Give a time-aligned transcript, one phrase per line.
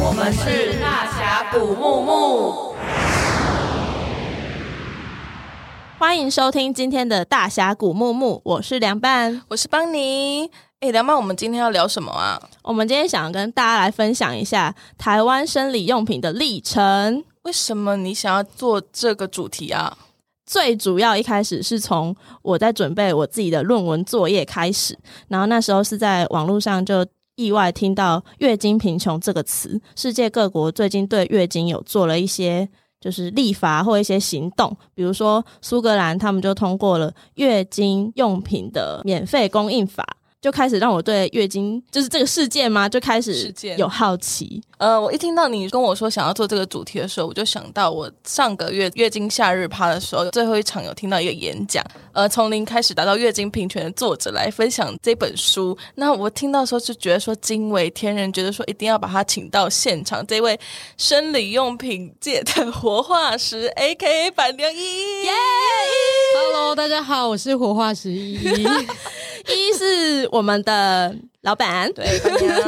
[0.00, 2.74] 我们是大峡谷木木，
[5.96, 10.50] 欢迎收听今天的大峡谷木木，我是凉拌，我是邦尼。
[10.80, 12.42] 哎，凉拌，我们今天要聊什么啊？
[12.62, 17.22] 我们今天想跟大家来分享一下台湾生理用品的历程。
[17.42, 19.96] 为什么你想要做这个主题啊？
[20.48, 27.06] 最主要一开始是从我在准备我自己的论文作业开始，然后那时候是在网络上就
[27.36, 32.66] 意外听到“月经贫穷”这个词，世界各国最近对月经有做了一些
[32.98, 40.04] 就是立法或一些行动，比如说苏格兰他们就通过了月经用品的免费供应法。
[40.40, 44.62] 就开始让我对月经就是这个事件嘛，就开始有好奇。
[44.78, 55.76] 呃，我一听到你跟我说想要做这个主题的时候，我就想到我上个月月经夏日趴的时候，最后一场有听到一个演讲，呃，从零开始达到月经平权的作者来分享这本书。
[55.96, 60.24] 那我听到的时候就觉得说惊为天人，觉得说一定要把他请到现场。
[60.24, 60.56] 这位
[60.96, 64.30] 生理用品界的活化石，A.K.A.
[64.30, 65.24] 板娘依依。
[65.24, 65.32] 耶
[66.36, 68.64] ！Hello，大家好，我是活化石依依。
[69.48, 72.06] 依依是我们的老板，对，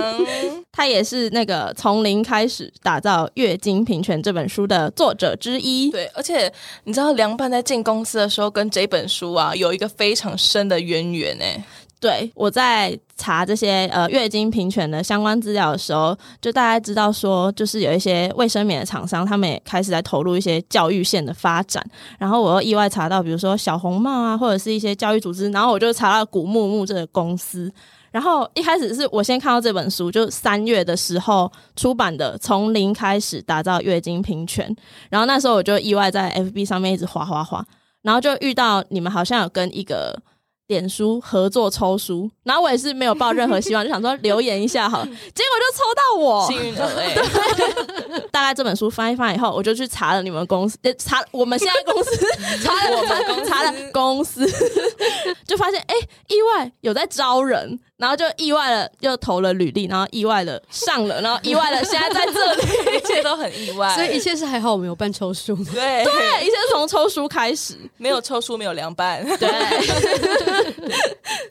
[0.73, 5.91] 他也是那个从零开始打造《月经平权》这本书的作者之一。
[5.91, 6.53] 对，而且
[6.85, 11.45] 你知道凉拌在进公司的时候，跟这本书啊有一个非常深的渊源呢。
[12.01, 21.85] 对，我在查这些呃月经平权的相关资料的时候，就大概知道说，就是有一些卫生棉的厂商，他们也开始在投入一些教育线的发展。
[22.19, 25.51] 然后我又意外查到，比如说小红帽啊，或者是一些教育组织。
[25.51, 27.71] 然后我就查到古木木这个公司。
[28.11, 34.67] 然后一开始是我先看到这本书，就三月的时候出版的《从零开始打造月经平权》。
[35.11, 37.63] 然后那时候我就意外在 FB 上面一直滑滑滑，
[38.01, 40.19] 然后就遇到你们好像有跟一个。
[40.71, 45.03] 点书合作抽书，然后我也是没有抱任何希望，就想说留言一下好，
[45.35, 48.23] 结果就抽到我，幸运儿 哎！
[48.31, 52.25] 大概这本书翻一翻以后，我就去查了你们公司，查我们现在公司，
[52.63, 54.49] 查了我们公司，查了公司，
[55.45, 57.81] 就发现哎、欸，意外有在招人。
[58.01, 62.63] 然后就意外了，又投了履历，然后意外了上了，然后意外了现在在这里，
[62.97, 66.03] 一切都很意外，所以一切是还好，我们有办抽书，对。
[66.05, 69.49] 对， 一切从抽书开始，没有抽书没有凉拌，对，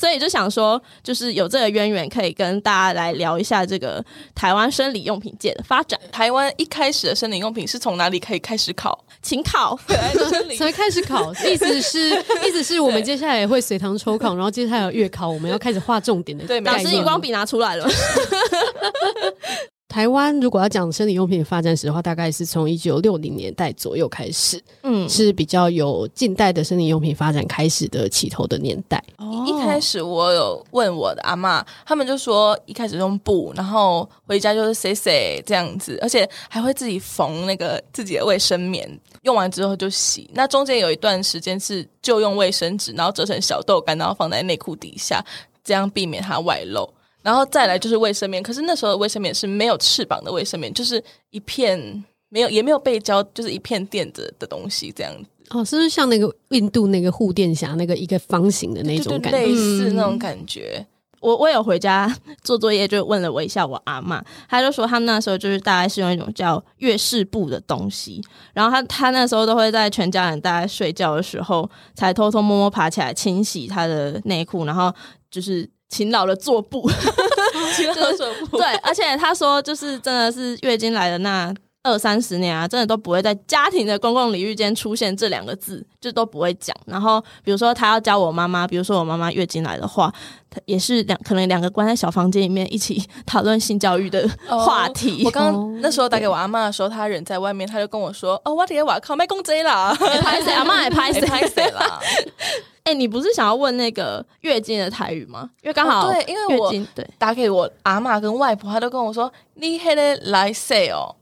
[0.10, 4.04] 所以就想说，就是有这个渊源，可以跟大家来聊一下这个
[4.34, 6.00] 台湾生理用品界的发展。
[6.12, 9.06] 台湾一开始的生理用品是从哪里可以开始考？
[9.22, 9.80] 请考，
[10.58, 12.10] 才开始考，意思是
[12.44, 16.44] 意思是我们接下来也会随堂抽考，然后接下来有月考，我们要开始画重点的。
[16.48, 17.88] 对，老师荧光笔拿出来了。
[19.90, 29.04] 台湾如果要讲生理用品发展史的话，大概是从一九六零年代左右开始，嗯，是比较有近代的生理用品发展开始的起头的年代。
[29.18, 35.10] 哦，一开始我有问我的阿妈，他们就说一开始用布，然后回家就是洗洗
[35.44, 38.88] 这样子，而且还会自己缝那个自己的卫生棉，
[39.24, 40.30] 用完之后就洗。
[40.36, 45.20] 那中间有一段时间是就用卫生纸，然后折成小豆干，然后放在内裤底下。
[45.62, 46.90] 这样避免它外露，
[47.30, 48.42] 然后再来就是卫生棉。
[48.42, 55.30] 可是那时候的卫生棉是没有翅膀的卫生棉，就是一片没有也没有被胶，就是一片垫子的东西这样子。
[55.52, 59.38] 哦，是不是像那个印度那个护垫侠那个一个方形的那种感觉？
[59.38, 60.78] 类似那种感觉。
[60.80, 60.88] 嗯、
[61.22, 62.12] 我我有回家
[62.44, 68.20] 做作业，就问了我一下我阿妈，她就说他那时候就是大概是用一种叫月事布的东西，
[68.54, 74.92] 然后她她那时候都会在全家人大概睡觉的时候，才偷偷摸摸爬起来清洗她的内裤，然后。
[75.32, 76.90] 就是勤劳的做布，
[77.76, 78.58] 勤劳的做布。
[78.62, 86.76] 对，而且他说，就是真的是月经来的那二三十年啊，真的都不会在家庭的公共领域间出现这两个字，就都不会讲。
[86.86, 90.14] 然后，比如说他要教我妈妈，比如说我妈妈月经来的话，
[90.50, 95.24] 他也是两可能两个关在小房间里面一起 讨论性教育的话题。
[95.24, 100.52] 哦、我刚刚那时候打给我阿妈的时候，她人在外面，她就跟我说：“哦，我的我靠，卖公贼啦，拍谁？
[100.52, 101.22] 阿妈也拍谁？
[101.22, 102.00] 拍谁啦？
[102.84, 105.50] ”哎、欸，你不是想要问那个月经的台语吗？
[105.62, 111.16] 因为刚好、哦、对，因为我对打给我阿妈跟外婆，她都跟我说：“你还得来洗哦，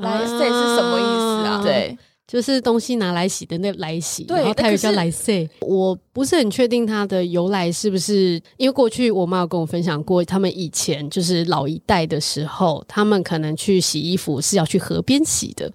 [0.00, 5.48] 来洗是什么意思啊？”对，就是东西拿来洗的那来洗，对，然后泰语叫来塞。
[5.60, 15.72] 我不是很确定它的由来是不是，因为过去我妈有跟我分享过，他们以前就是老一代的时候，他们可能去洗衣服是要去河边洗的。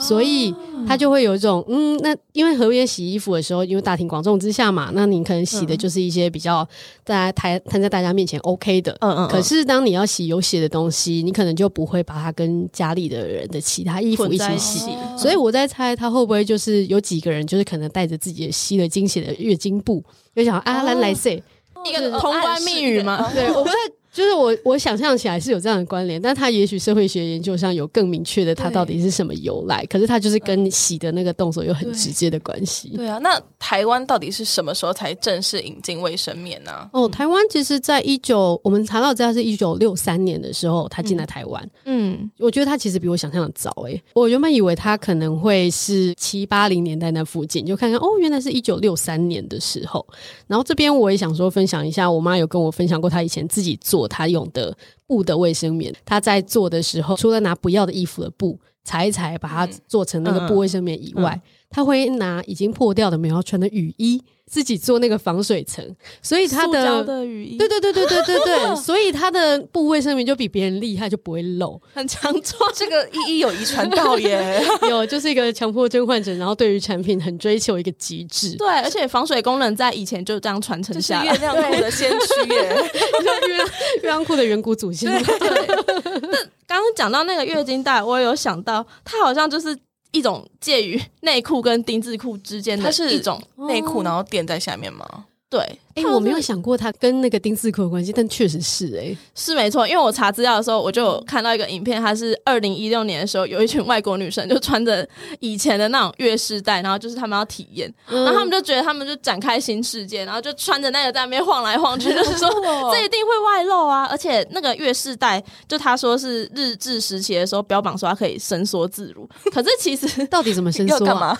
[0.00, 0.54] 所以
[0.86, 6.66] 他就会有一种嗯，那因为河边洗衣服的时候，因为大庭广众之下嘛，那你可能洗的就是一些比较
[7.04, 9.28] 大家摊摊在大家面前 OK 的，嗯嗯。
[9.28, 14.90] 可是当你要洗有血的东西，你可能就不会把它跟家里的人的其他衣服一起洗。
[15.18, 20.02] 所以我在猜他会不会就是有几个人就是可能带着自己的吸了精血的月经布，
[20.34, 21.42] 就想啊来来塞，
[21.84, 23.30] 一个通关密语吗？
[23.34, 23.74] 对，我不太。
[24.14, 29.84] 就是我我想象起来是有这样的关联，但他也许社会学研究上有更明确的，他到底是什么由来。
[29.86, 32.90] 可是他就是跟洗的那个动作有很直接的关系。
[32.90, 36.88] 对，对啊，那台湾到底是什么时候才正式引进卫生棉呢、啊？
[36.92, 41.70] 哦，台湾其实在一九，我们查到资料是一九六三年的时候，他进来台湾。
[41.84, 44.02] 嗯，我觉得他其实比我想象的早诶、欸。
[44.12, 50.06] 我原本以为他可能会是七八零年代那附近，就看看哦，原来是一九六三年的时候。
[50.46, 54.03] 然后这边我也想说分享一下，我妈有跟我分享过，她以前自己做。
[54.06, 61.42] 他用的布的卫生棉，他在做的时候，除了拿不要的衣服的布裁一裁，把它做成那个布卫生棉以外，嗯嗯、
[61.74, 64.22] 他会拿已经破掉的没有穿的雨衣。
[64.46, 65.82] 自己做那个防水层，
[66.20, 72.70] 所以他的，的雨衣，对对对对对对对， 所以他的部位生棉就比别人厉害，就不会漏，很强壮。
[72.74, 78.54] 这个一一有遗传到耶， 有就是一个强迫症患者，然后对于产品很追求一个极致。
[78.58, 81.32] 对，而且防水功能在以前就这样传承下来。
[81.32, 82.68] 月亮裤的先驱耶，
[83.24, 83.66] 月亮
[84.02, 85.10] 月亮裤的远古祖先。
[85.24, 86.36] 对，那
[86.66, 89.74] 刚刚讲到那个月经带，我有想到，它好像就是。
[90.14, 95.26] 一种介于内裤跟丁字裤之间的一种内裤，然后垫在下面吗？
[95.54, 95.60] 对，
[95.94, 99.86] 哎、欸，我没有想过他跟那个丁字裤有关系，但确实是哎、欸，是没错。
[99.86, 105.08] 因为我查资料的时候，我就看到一个影片，它是二零一六年的时候，有一群外国女生就穿着
[105.38, 112.50] 以前的那种月事带，然后就是他们要体验，嗯、然后他们就觉得他们就展开新世界，然后就穿着那个在那边晃来晃去，就是说
[112.92, 114.08] 这一定会外露啊！
[114.10, 121.38] 而且那个月事带，就他说是日治时期的时候标榜说它可以伸缩自如，可是其实 到底怎么伸缩 干嘛？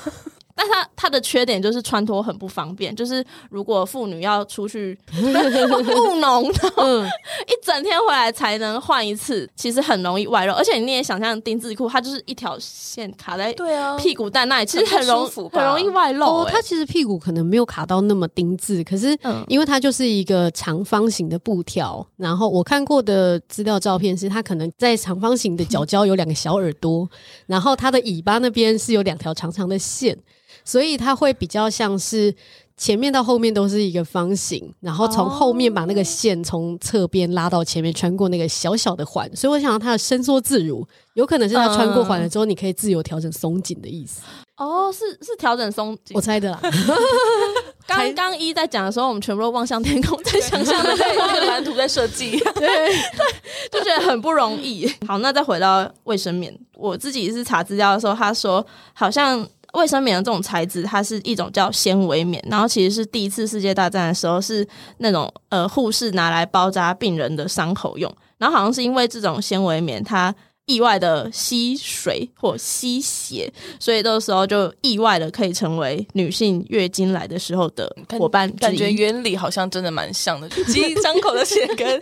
[0.54, 7.04] 但它它的缺点就是穿脱很不方便，就是如果妇女要出去 务农，嗯，
[7.48, 10.54] 一整天回来才能换一次，其实很容易外露。
[10.54, 16.44] 而且你也想象丁字裤，它就是一条线卡在对啊屁股蛋那里，其实很容很，很容易外露，欸。
[16.44, 19.18] 哦，它其实屁股可能没有卡到那么丁字，可是
[19.48, 27.08] 因为它就是一个长方形的布条，然后我看过的资料照片是它可能在长方形的角角有两个小耳朵，
[27.46, 30.16] 然后它的尾巴那边是有两条长长的线。
[30.64, 32.34] 所以它会比较像是
[32.76, 39.31] 前面到后面都是一个方形，然后从后面把那个线从侧边拉到前面，穿过那个小小的环。
[39.37, 44.22] 所以我想要它的伸缩自如，有可能是它穿过环了之后，你可以自由调整松紧的意思。
[44.56, 46.61] 哦，是是调整松紧，我猜的啦。
[47.87, 52.94] 刚刚一在讲的时候，我们全部都望向天空，在想象的那个蓝图在设计，对 对，
[53.70, 54.90] 就觉得很不容易。
[55.06, 59.46] 好，那再回到卫生棉，我自己是查资料的时候，他说好像。
[59.75, 64.67] 卫生棉的这种材质，它是一种叫纤维棉，然后其实是第一次世界大战的时候是
[64.99, 70.35] 那种呃护士拿来包扎病人的伤口用，然后好像是因为这种纤维棉它。
[70.66, 78.50] 意外的吸水或吸血，所以这个时候就意外的可以成为女性月经来的时候的伙伴。
[78.56, 82.00] 感觉原理好像真的蛮像的，吸张口的血跟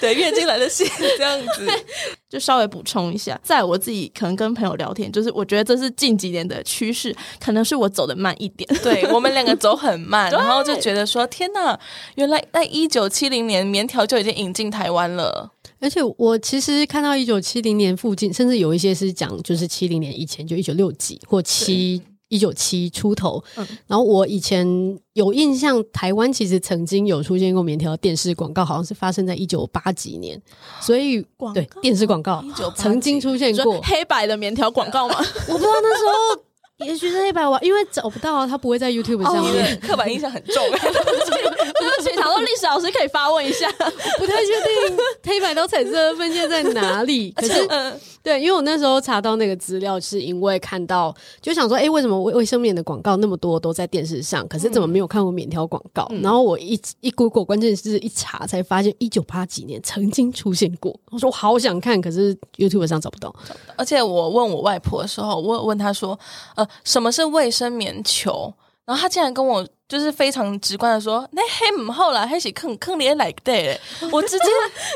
[0.00, 0.84] 对月经来的血
[1.16, 1.68] 这样子。
[2.30, 8.68] 就稍微补充一下，在我自己可能跟朋友聊天，就是我觉得这是近几年的趋势，可能是我走的慢一点。
[8.82, 11.78] 对，我们两个走很慢， 然后就觉得说天哪，
[12.16, 15.52] 原来在一九七零年棉条就已经引进台湾了。
[15.84, 23.44] 而且我其实看到一九七零年附近，甚至有一些是讲就是七零年以前就一九六几或七一九七出头。
[23.56, 24.66] 嗯，然后我以前
[25.12, 30.40] 有印象，台湾其实曾经有出现过棉条电视广告，好像是发生在一九八几年。
[30.80, 31.22] 所以
[31.52, 32.42] 对电视广告
[32.74, 35.16] 曾经出现过黑白的棉条广告吗？
[35.48, 36.44] 我不知道那时候。
[36.84, 39.78] 也许是黑白娃，因为找不到啊，他不会在 YouTube 上面。
[39.80, 43.70] 刻板印象很重，对不起，讨论历史老师可以发问一下，
[44.18, 44.52] 不太确
[44.88, 47.30] 定黑白到彩色的分界在哪里。
[47.36, 56.10] 可是，嗯，对，因为我那时候查到那个资料，是因为看到就想说，哎，为什么卫卫生棉的广告那么多都在电视上，可是怎么没有看过棉条广告？
[56.22, 60.94] 然后我一一 Google 关键是一查，才发现一九八几年曾经出现过。
[61.10, 63.34] 我说我好想看，可是 YouTube 上找不到。
[63.76, 66.18] 而且我问我外婆的时候，我问她说，
[66.54, 66.66] 呃。
[66.82, 68.52] 什么是卫生棉球？
[68.84, 73.52] 然后他竟然跟我就是非常直观的说：“那黑唔好啦，还是坑坑里来的。
[74.12, 74.44] ”我直接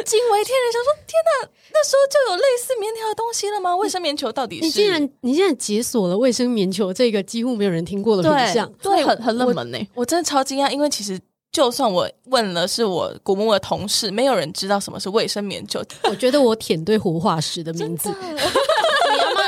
[0.04, 3.75] 惊为天人，想说：“天哪，那时候就有类似棉条的东西了吗？
[3.75, 9.78] 卫生棉球到底是？”你竟然你竟然解锁了卫生棉球这个几乎没有人听过的品项，对，很很冷门呢。
[9.94, 11.18] 我真的超惊讶，因为其实
[11.50, 15.82] 就算我问了是我古墓的同事，没有人知道什么是卫生棉球。
[16.02, 18.14] 我觉得我舔对活化石的名字。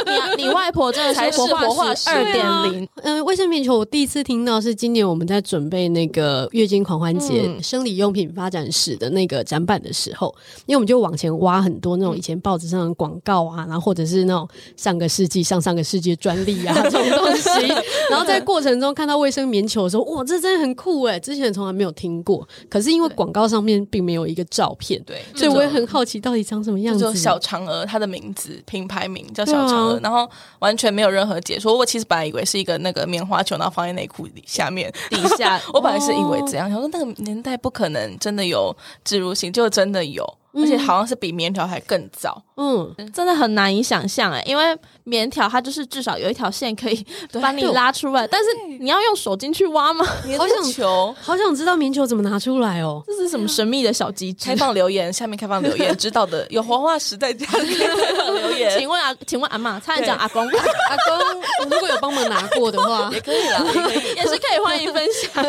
[0.37, 2.89] 你你外婆真的是活化石二点零。
[3.03, 10.35] 嗯，卫生棉球我第一次听到是今年我们在准备那个月经狂欢节、嗯、生理用品发展史的那个展板的时候，
[10.67, 17.49] 因为我们就往前挖很多那种以前报纸上的广告啊，然后或者是那种上个世纪、上上个世纪专利啊这种东西，
[18.11, 22.47] 然后在过程中看到卫生棉球的时候，哇，这真的很酷哎，之前从来没有听过。
[22.69, 27.01] 可是因为广告上面并没有一个照片，对，所以我也很好奇到底长什么样子。
[27.01, 30.29] 就小嫦娥，它的名字品牌名叫小嫦娥，啊、然后
[30.59, 31.77] 完全没有任何解说。
[31.77, 35.61] 我其实本来以为是一个那个棉花球，然后放在内裤里下面底下。
[35.73, 40.40] 我本来是以为这样，想说那个年代不可能真的有植入性，就真的有。
[40.53, 47.07] 而且好像是比棉条还更早，嗯，真的很难以想象哎，因为棉条它就是至少有一条线可以
[47.41, 48.47] 把你拉出来，但是
[48.81, 50.05] 你要用手进去挖吗？
[50.37, 54.47] 好想球，好想知道棉球怎么拿出来哦，这是什么神秘的小机制？
[54.47, 58.77] 开放留言， 下面开放留言，知道的 有黄化石在家里开放留言。
[58.77, 65.47] 请问啊，请问阿妈，差点讲阿公，阿公，如果有帮忙拿过的话， 也可以啦，也可以，也是可以欢迎分享。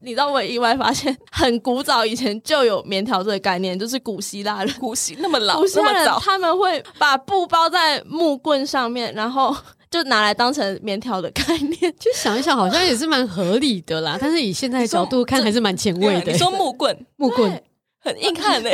[0.00, 4.01] 你知道我意外发现，很古早以前就有棉条这个概念，就是。
[4.02, 9.56] 古希腊人，古希那么老，古希腊人他们会把布包在木棍上面，然后
[9.90, 11.92] 就拿来当成棉条的概念。
[11.98, 14.16] 就想一想，好像也是蛮合理的啦。
[14.20, 16.32] 但是以现在的角度看，还是蛮前卫的。
[16.32, 17.62] 你说木棍，木棍
[18.00, 18.70] 很硬汉呢，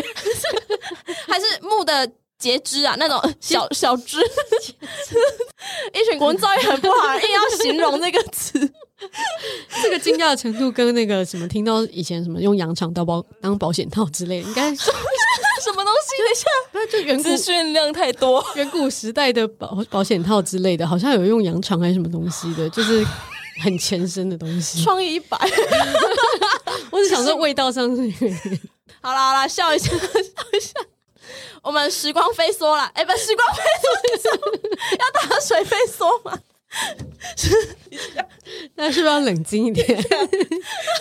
[1.28, 2.94] 还是木的截肢啊？
[2.98, 4.18] 那种小小肢，
[5.92, 8.58] 一群国文造诣很不好，硬要形容那个词。
[9.80, 14.74] 这个惊讶的程度跟那个什么，听到以前什么用羊肠当保当保险套之类的，应该
[16.30, 23.04] 一下，那就远古资讯量太多， 远古时代的保保险套之类的，好像有用羊肠还是什么东西的，就是
[23.62, 24.82] 很前身的东西。
[24.84, 25.38] 创意一百，
[26.90, 28.30] 我只想说味道上是。
[29.00, 29.96] 好啦好啦，笑一下，笑
[30.52, 30.72] 一下。
[31.62, 33.62] 我们时光飞梭了，哎，不，时光飞
[34.22, 34.28] 梭，
[34.98, 36.38] 要打水飞梭吗？
[37.36, 37.76] 是，
[38.74, 39.86] 那是不是要冷静一点？
[39.86, 40.06] 等一下，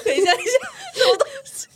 [0.04, 0.34] 等一下，
[0.94, 1.68] 什么东西？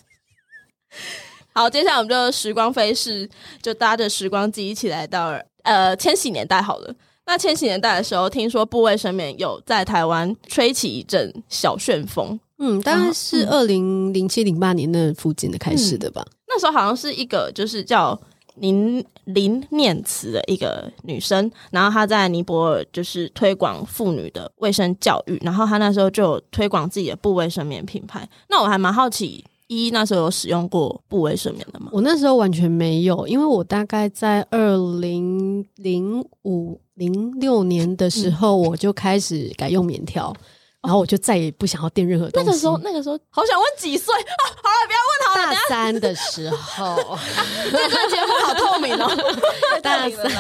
[1.53, 3.29] 好，接下来我们就时光飞逝，
[3.61, 6.93] 就搭着时光机一起来到呃千禧年代好了。
[7.25, 12.39] 那千禧年代的时候，听说部位生棉有在台湾吹起一阵小旋风。
[12.57, 16.21] 嗯，大概是二零零七零八年那附近的开始的吧。
[16.25, 18.19] 嗯，那时候好像是一个就是叫。
[18.55, 28.27] 林林念慈的一个女生，然后她在尼泊尔就是推广妇女的卫生教育，然后她那时候就有推广自己的部卫生棉品牌。
[28.49, 31.87] 那我还蛮好奇，依依那时候有使用过布卫生棉的吗？
[31.93, 40.35] 我那时候完全没有，因为我大概在二零零五零六年的时候，我就开始改用棉条。
[40.37, 40.45] 嗯
[40.83, 42.47] 然后我就再也不想要垫任何东西。
[42.47, 44.41] 那个时候，那个时候好想问几岁啊？
[44.63, 45.55] 好了，不要问好了。
[45.55, 46.95] 大三的时候，
[47.69, 49.07] 这个节目好透明哦。
[49.83, 50.31] 大三，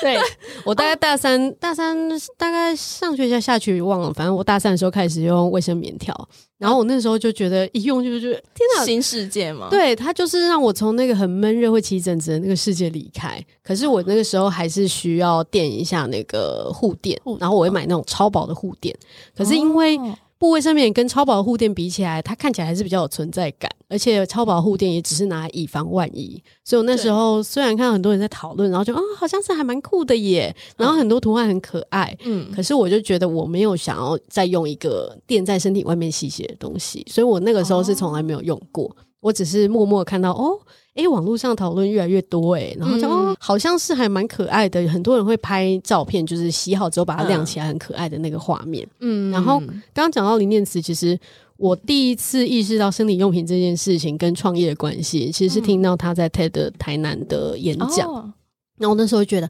[0.00, 0.18] 对，
[0.64, 6.14] 我大概大三，大三大概上学期下学期忘了，反正我大三的时候开始用卫生棉条。
[6.64, 9.68] 然后我那时候就觉得一用就觉得天哪，新世界嘛。
[9.68, 13.38] 对，它就是让我从那个很闷热会起疹子的那个世界离开。
[13.62, 18.96] 可是我那个时候还是需要垫一下那个护垫，然后我会买那种超薄的护垫。
[19.36, 20.00] 可是因为
[20.38, 26.42] 部位上面跟超薄的护垫比起来，它看起来还是比较有存在感，而且超薄护垫也只是拿来以防万一。
[26.64, 40.58] 所以我那时候虽然看到很多人在讨论，然后就啊、哦，好像是还蛮酷的耶，然后很多图案很可爱，嗯，可是我就觉得我没有想要再用一个垫在身体外面吸血的东西，所以我那个时候是从来没有用过，哦、我只是默默看到哦。
[40.94, 48.86] 诶，网络上讨论越来越多诶，然后就、嗯、哦，好像是还蛮可爱的，很多人会拍照片，就是洗好之后把它晾起来，很可爱的那个画面。
[49.00, 51.18] 嗯，然后刚刚讲到林念慈，其实
[51.56, 58.32] 我第一次意识到生理用品这件事情跟创业的关系，其实是听到他在 TED 台南的演讲，嗯、
[58.78, 59.48] 然后那时候觉得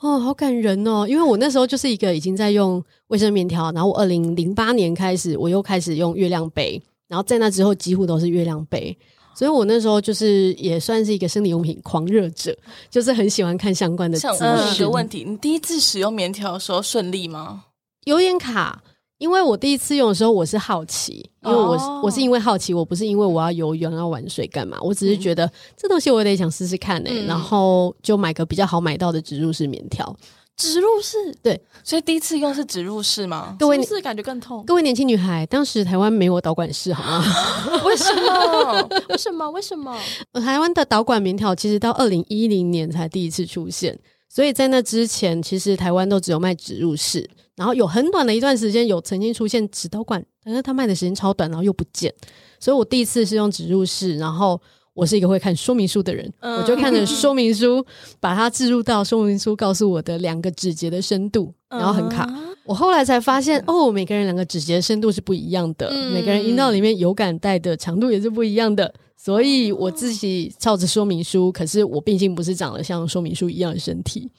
[0.00, 8.96] 哦，好感人哦，因为我那时候就是一个已经在用卫生棉条，然后我二零零八年开始，我又开始用月亮杯，然后在那之后几乎都是月亮杯。
[9.34, 12.56] 所以我那时候就是也算是一个生理用品狂热者，
[12.88, 14.38] 就是很喜欢看相关的资讯。
[14.38, 17.64] 像一个问题，你第一次使用棉条的时候顺利吗？
[18.04, 18.82] 有点卡，
[19.18, 30.14] 因为我第一次用的时候我是好奇，因为我、哦、我是因为好奇，我不是因为我要游泳要玩水干嘛，我只是觉得、嗯、这东西我得想试试看呢、欸，嗯、然后就买个比较好买到的植入式棉条。
[30.56, 33.54] 植入式对，所以第一次用是植入式吗？
[33.58, 34.64] 各位是感觉更痛。
[34.66, 37.22] 各位年轻女孩，当时台湾没有导管式，好吗？
[37.84, 38.88] 为什么？
[39.10, 39.50] 为什么？
[39.50, 39.94] 为什么？
[40.40, 52.12] 台湾的导管棉条其实到二零一零年才第一次出现，所以在那之前，其实台湾都只有卖植入式，然后有很短的一段时间有曾经出现指导管，但是它卖的时间超短，然后又不见。
[52.60, 54.60] 所以我第一次是用植入式，然后。
[54.96, 57.84] 我是一个会看说明书的人，嗯、我就看着说明书，
[58.18, 62.24] 把它置入到说明书告诉我的两个指节的深度，然后很卡。
[62.30, 68.90] 嗯、我后来才发现，哦，每个人两个指节的深度是不一样的，嗯、每个人阴道里面有感带的长度也是不一样的。
[69.16, 74.30] 所以我自己照着说明书，可是我毕竟不是长得像说明书一样的身体，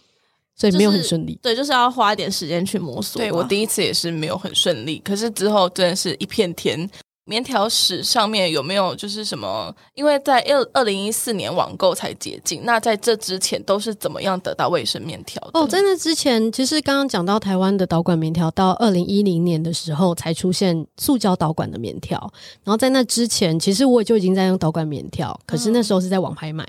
[0.55, 1.31] 所以没有很顺利。
[1.31, 3.19] 就是、对，就是要花一点时间去摸索。
[3.19, 6.89] 对，我第一次也是没有很顺利，可是之后真的是一片天。
[7.29, 9.75] 棉条史上面有没有就是什么？
[9.93, 15.59] 因为在二二零一四年网购才解禁，那在这之前都是怎么样得到卫生棉条的？
[15.59, 22.17] 哦，在那之前，其实刚刚讲到台湾的导管棉条，到二零一零年的时候才出现塑胶导管的棉条。
[22.63, 26.65] 然后在那之前，其实我也就已经在用导管棉条，可是那时候是在网拍买。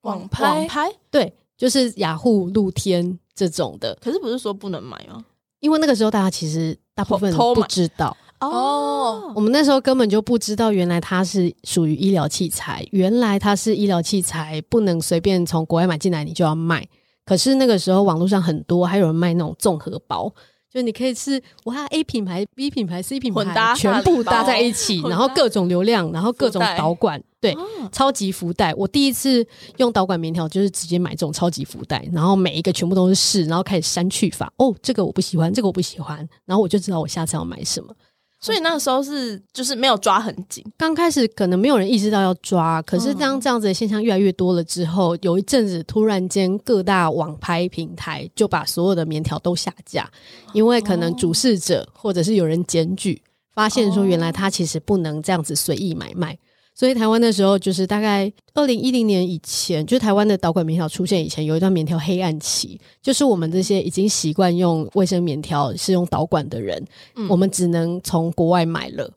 [0.00, 0.42] 网拍？
[0.42, 0.92] 网拍？
[1.08, 3.96] 对，就是雅虎、露天这种的。
[4.02, 5.24] 可是不是说不能买吗？
[5.60, 8.14] 因为那个时候大家其实大部分人不知道。
[8.40, 12.86] 哦，我们那时候根本就不知道，原来它是属于医疗器材。
[12.90, 16.86] 原来它是医疗器材，不能随便从国外买进来，你就要卖。
[17.24, 20.30] 可是那个时候网络上很多，还有人卖那种综合包，
[20.70, 28.74] 就你可以是哇 A 品牌、B 品牌、C 品牌混搭全部搭在一起，然后各种流量，然后各种导管，对，哦、超级福袋。
[28.74, 29.46] 我第一次
[29.78, 34.52] 用导管棉条，就是直接买这种超级福袋，然后每一个全部都是试，然后开始删去法。
[34.58, 37.94] 哦，这个我不喜欢，这个我不喜欢，然后我就知道我下次要买什么。
[38.44, 50.06] 所以那个时候是就是没有抓很紧，刚开始可能没有人意识到要抓，可是当这样子的现象越来越多了之后，有一阵子突然间各大网拍平台就把所有的棉条都下架，
[50.52, 53.22] 因为可能主事者或者是有人检举，
[53.54, 56.38] 发现说原来他其实不能这样子随意买卖。
[56.74, 69.10] 所以台湾那时候就是大概二零一零年以前，就是台湾的导管棉条出现以前，有一段棉条黑暗期，就是我们这些已经习惯用卫生棉条是用导管的人，嗯、我们只能从国外买了。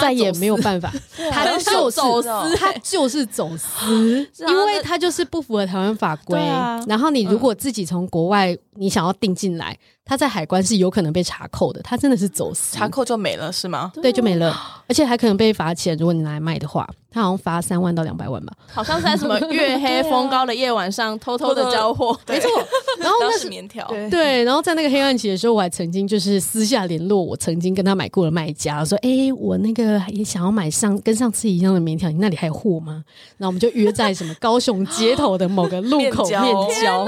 [0.00, 0.90] 再也没有办法，
[1.30, 6.40] 他就是走私，他就是走私， 因为他就是不符合台湾法规。
[6.86, 13.90] 然后你如果自己从国外你想要订进来，他在海关是有可能被查扣的，他真的是走私，查扣就没了是吗？
[14.02, 14.54] 对，就没了，
[14.86, 15.96] 而且还可能被罚钱。
[15.96, 18.52] 如果你拿来卖的话，他好像罚三万到两百万吧。
[18.70, 22.50] 好像在什么月黑风高的夜晚上偷偷的交货， 没错。
[22.98, 24.44] 然后那是棉条，对。
[24.44, 33.02] 然后在那个黑暗期的时候，我还曾经就是私下联络我曾经跟他买过的卖家，说：“哎，我那个也想要买上跟上次一样的棉条，你那里还有货吗？”
[33.38, 37.06] 然后我们就约在什么高雄街头的某个路口面交。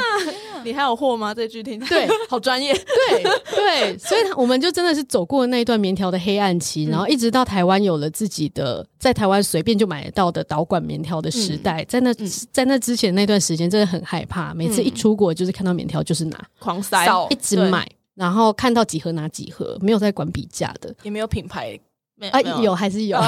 [0.67, 1.33] 你还有货吗？
[1.33, 2.75] 这句听对， 好专业。
[2.75, 3.23] 对
[3.55, 11.85] 对，所以我们就真的是走过那一段棉条的黑暗期，然后一直到台湾有了自己的，在台湾随便就买得到的导管棉条的时代。
[11.85, 12.13] 在那
[12.53, 21.79] 在那之前那段时间，真的很害怕，每次一出国就是看到棉条就是拿狂塞，一直买，然后看到几盒拿几盒，没有在管比价的，也没有品牌，
[22.33, 23.17] 啊，有还是有。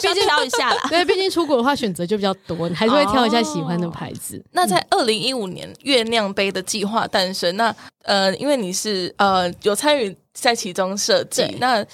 [0.00, 4.36] 毕竟挑一下啦， 对，毕竟出国的话选择就比较多，你还是会挑一下喜欢的牌子。
[4.36, 11.84] 哦、那在二零一五年月亮杯的计划诞生，那呃，因为你是呃有参与在其中设计，那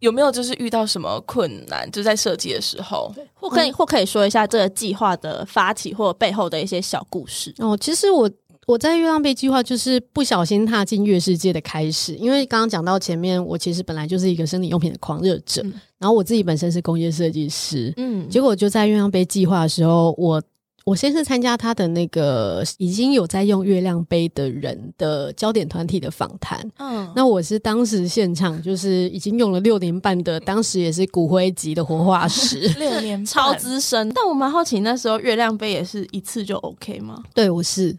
[0.00, 1.90] 有没有就是遇到什么困难？
[1.90, 7.76] 就在设计的时候，或可以或可以说一下这个计划的发起或背后的一些小故事哦。
[7.76, 8.30] 其实我。
[8.70, 20.40] 我在月亮杯计划就是不小心踏进月世界的开始，因为刚刚讲到前面，我其实本来就是一个生理用品的狂热者，嗯、然后我自己本身是工业设计师，嗯，结果就在月亮杯计划的时候，我。
[20.90, 34.10] 我先是参加他的那个已经有在用月亮杯的人的焦点团体的访谈，嗯，那我是当时现场就是已经用了六年半的，当时也是骨灰级的活化石， 六年超资深。
[34.12, 37.22] 但我蛮好奇，那时候月亮杯也是一次就 OK 吗？
[37.32, 37.96] 对，我是，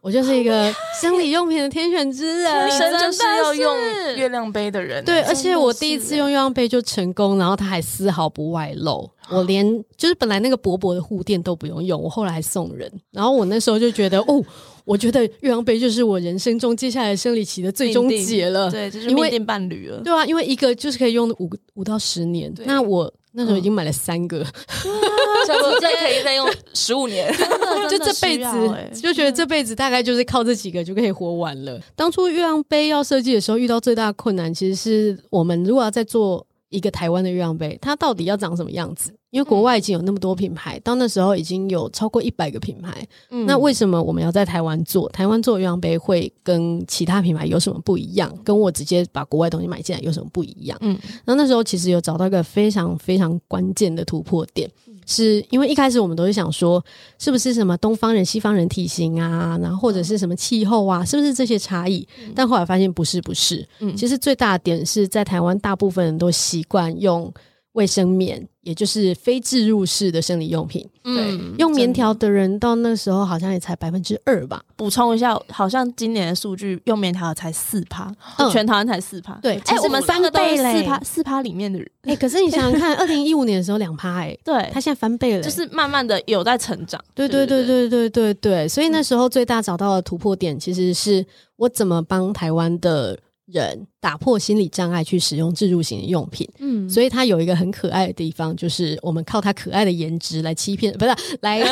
[0.00, 3.76] 我就是一个生理用品的天选之人，女生就是要用
[4.16, 5.04] 月亮杯的人。
[5.04, 9.10] 对，而且我第一次用月亮杯就成功，然后它还丝毫不外露。
[9.30, 12.90] 我连就是本来那个薄薄的护垫都不用用，我后来还送人。
[13.10, 14.42] 然后我那时候就觉得，哦，
[14.84, 20.00] 我觉得月亮杯就是我人生中接下来生理期的最终解了，对，就是命定伴侣了。
[20.02, 24.42] 对啊，因为一个就是可以用五五到十年，对那我那时候已经买了三个，
[25.46, 27.32] 差不多再可以再用十五年，
[27.88, 31.80] 就这辈子就觉得这辈子大概就是靠这几个就可以活完了。
[31.94, 39.14] 当初月亮杯要设计的时候，遇到最大的困难其实是我们如果要在做一个台湾的月亮杯，它到底要长什么样子？
[39.30, 43.06] 因为国外已经有那么多品牌，到那时候已经有超过一百个品牌。
[43.30, 45.08] 嗯，那为什么我们要在台湾做？
[45.10, 48.32] 台湾做月亮杯会跟其他品牌有什么不一样？
[48.42, 50.76] 跟我直接把国外东西买进来有什么不一样？
[50.80, 54.68] 嗯，然后那时候其实有找到一个非常非常关键的突破点，
[55.10, 56.82] 是因为一开始我们都是想说，
[57.18, 62.06] 是不是什么东方人、西方人体型啊，然后或者是什么气候啊，是不是这些差异？
[62.34, 63.66] 但后来发现不是，不是。
[63.80, 67.32] 嗯，其实最大的点是在台湾，大部分人都习惯用。
[67.72, 70.84] 卫生棉，也就是非置入式的生理用品。
[71.04, 74.60] 嗯，用棉条的人到那时候好像也才百分之二吧。
[74.76, 79.34] 补充一下，好像今年的数据用棉条才四趴，就全台湾才四趴。
[79.40, 81.88] 对，哎，我们三个都是四，趴四趴里面的人。
[82.02, 87.00] 哎，可是你想想看，二零一五年的时候两趴，哎，对，他现在翻倍了，就是慢慢的有在成长。
[87.14, 91.24] 对对对对对对对，所以那时候最大找到的突破点，其实是
[91.56, 93.18] 我怎么帮台湾的。
[93.52, 101.10] 人打破心理障碍去使用自助型的用品，嗯，所以它有一个很可爱的地方，就是我们靠它可爱的颜值来欺骗，不是
[101.40, 101.66] 来来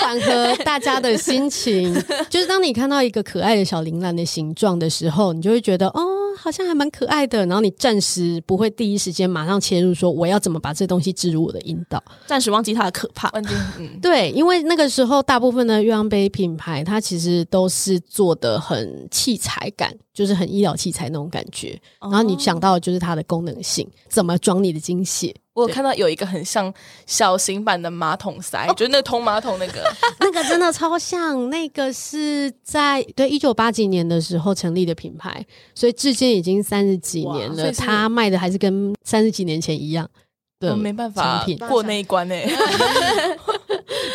[0.00, 1.94] 缓和大家的心情。
[2.28, 6.04] 就是当你看到一个可爱的小铃兰的形状的时候，你就会觉得哦，
[6.40, 7.44] 好像还蛮可爱的。
[7.46, 13.28] 然后你暂时不会第一时间马上切入说我要怎么把这东西置入我的阴道，暂时忘记它的可怕。
[13.78, 19.94] 嗯，对，因为那个时候大部分的月亮杯品牌，它其实都是做的很器材感。
[20.12, 25.34] 就是很医疗器材那种感觉，然后你想到的就是它的功能性，怎么装你的精血？
[25.60, 26.72] 我有看到有一个很像
[27.06, 29.82] 小型版的马桶塞，就是那个通马桶那个，
[30.20, 31.48] 那个真的超像。
[31.50, 35.44] 那个是在对一九八几年的时候成立的品牌，
[35.74, 40.08] 所以至今已经三十几年了，它卖的还是跟三十几年前一样。
[40.60, 42.34] 我没办法过那一关呢。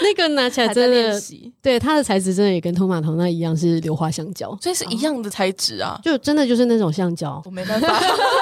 [0.06, 1.20] 那个拿起来真的，
[1.64, 7.42] 对它的材质真的也跟托马桶那一样，是硫化橡胶，所以是一样的材质啊，就真的就是那种橡胶。
[7.46, 8.00] 我没办法，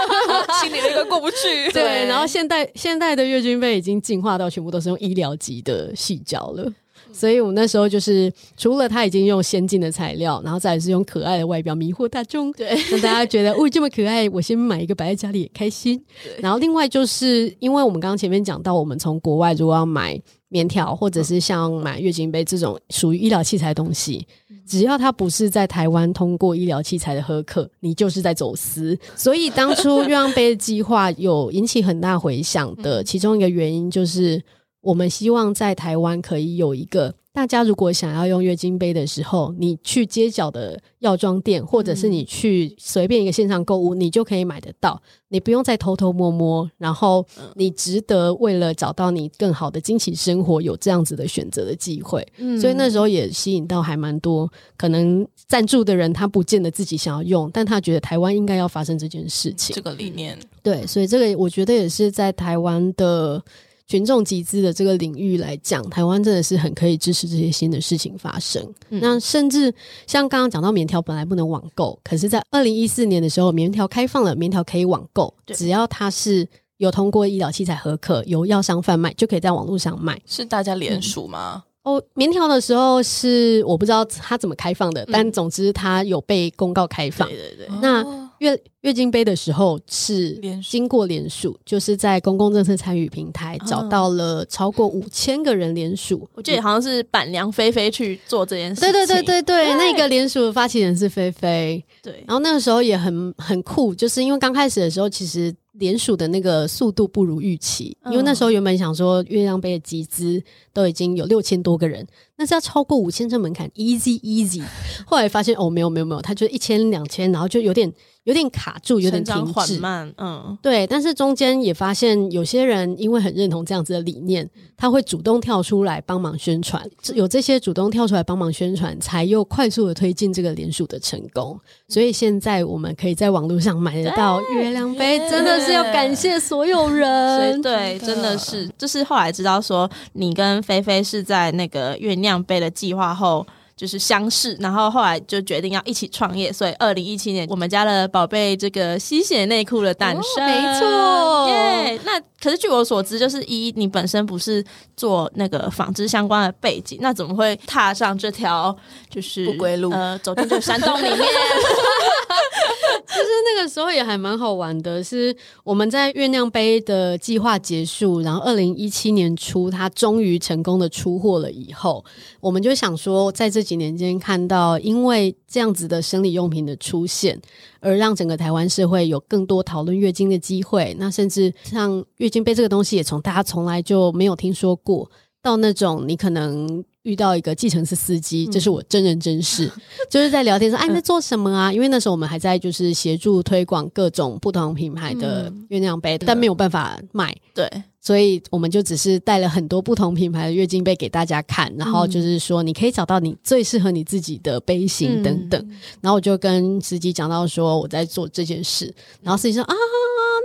[0.61, 1.71] 心里那个过不去。
[1.71, 6.69] 对，然后现代现代的月经杯已经进化到全部都是用医疗级的矽胶了。
[7.11, 16.03] 所以我们那时候就是除了它已经用先进的材料，然后再是用可爱的外表迷惑大众，对，让大家觉得哦这么可爱，我先买一个摆在家里也开心。
[16.39, 20.19] 然后另外就是因为我们刚刚前面讲到，我们从国外如果要买
[20.53, 24.25] 棉条或者是像买月经杯这种属于医疗器材的东西，
[24.65, 28.97] 只要它不是在台湾通过医疗器材的核可，你就是在走私。
[29.15, 34.41] 所以当初月亮杯的计划有引起很大回响的其中一个原因就是。
[34.83, 52.23] 我们希望在台湾可以有一个，大家如果想要用月经杯的时候，你去街角的药妆店，或者是你去随便一个线上购物，你就可以买得到，你不用再偷偷摸摸，然后你值得为了找到你更好的惊喜生活，有这样子的选择的机会。
[52.37, 59.75] 嗯，所以那时候也吸引到还蛮多可能赞助的人，他不见得自己想要用，但他觉得台湾应该要发生这件事情。
[59.75, 63.43] 这个理念，对，所以这个我觉得也是在台湾的。
[63.85, 68.63] 群众集资的这个领域来讲，台湾真的是很可以支持这些新的事情发生。
[68.89, 69.73] 嗯、那甚至
[70.07, 80.19] 像刚刚讲到棉条本来不能网购，可是，在二零一四年的时候，棉条开放了，棉条可以网购，只要它是有通过医疗器材核可，由药商贩卖，就可以在网络上卖。
[80.25, 81.63] 是大家联署吗？
[81.83, 87.27] 嗯、哦，棉条的时候是我不知道它怎么开放的，嗯、但总之它有被公告开放。
[87.27, 88.22] 对对对，那。
[88.43, 96.27] 月月经杯的时候是经过联署，就是在公共政策参与平台找到了超过五千个人联署。
[96.33, 98.91] 我记得好像是板娘菲菲去做这件事情。
[98.91, 101.83] 对对对对对，那个联署的发起人是菲菲。
[102.01, 110.43] 对，然后那个时候也很很酷，就是因为刚开始的时候，其实联署的那个速度不如预期，因为那时候原本想说月亮杯的集资
[110.73, 112.05] 都已经有六千多个人，
[112.37, 114.63] 那是要超过五千这门槛，easy easy。
[115.05, 117.91] 后来发现哦，没有没有没有，他就一千两千，然后就有点。
[118.23, 120.87] 有点卡住，有点停滞，慢，嗯，对。
[120.87, 126.81] 但是中间也发现有些人因为很认同这样子的理念，他会主动跳出来帮忙宣传。
[127.13, 131.59] 有这些主动跳出来帮忙宣传，才又快速的推进这个联署的成功。
[131.89, 137.61] 所以现在我们可以在网络上买得到月亮杯，真的是要感谢所有人。
[137.61, 143.45] 对，真的是，就是后来知道说你跟菲菲是在那个月亮杯的计划后。
[143.75, 151.99] 就是相识，然后后来就决定要一起创业，所以二零一七年我们家的宝贝这个吸血内裤的诞生，哦、没错，耶。
[152.05, 154.63] 那可是据我所知，就是一你本身不是
[154.95, 158.75] 做那个纺织相关的背景，那怎么会踏上这条
[159.09, 159.91] 就是不归路？
[159.91, 161.17] 呃，走进这个山洞里面。
[163.07, 172.03] 其实那个时候也还蛮好玩的，是我们在月亮杯的计划结束，然后二零一七年初，它终于成功的出货了以后，
[172.39, 177.39] 我们就想说，在这几年间看到，因为这样子的生理用品的出现，
[177.79, 185.09] 而让整个台湾社会有更多讨论月经的机会，那甚至像月经杯这个东西，也从大家从来就没有听说过，
[185.41, 186.83] 到那种你可能。
[187.03, 197.35] 遇到一个计程车司机，这是我真人真事，嗯、就是在聊天说：“哎，你在做什么啊？”因为那时候我们还在就是协助推广各种不同品牌的月亮杯，嗯、但没有办法卖。
[197.53, 197.69] 对，
[198.03, 205.59] 所以我们就只是带了很多不同品牌的月经杯给大家看，然后就是说你可以找到你最适合你自己的杯型等等。
[205.61, 209.73] 嗯、然后我就跟司机讲到说我在做这件事，然后司机说：“啊，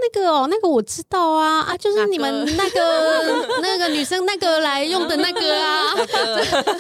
[0.01, 5.95] 那个哦，那个我知道啊啊，就是你们那个 那个女生那个来用的那个啊，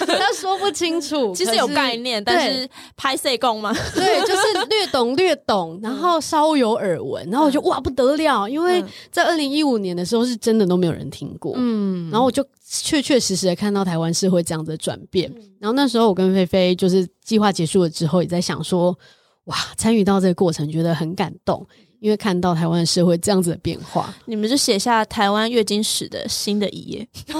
[0.06, 3.72] 他说不清楚，其实有概念，但是拍谢讲吗？
[3.94, 18.96] 对，就是略懂略懂，然后稍有耳闻，然后我就哇不得了，因为在二零一五年的时候是真的都没有人听过，嗯，然后我就确确实实的看到台湾是会这样子转变，然后那时候我跟菲菲就是计划结束了之后，也在想说，
[19.44, 21.66] 哇，参与到这个过程，觉得很感动。
[22.00, 27.38] 因为看到台湾社会这样子的变化，你们就写下台湾月经史的新的一页， 很